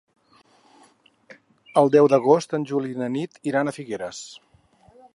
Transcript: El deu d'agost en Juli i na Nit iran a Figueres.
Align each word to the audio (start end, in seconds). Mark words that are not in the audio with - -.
El 1.83 1.93
deu 1.97 2.11
d'agost 2.15 2.57
en 2.59 2.67
Juli 2.73 2.97
i 2.97 3.01
na 3.05 3.13
Nit 3.19 3.41
iran 3.53 3.69
a 3.75 3.79
Figueres. 3.81 4.27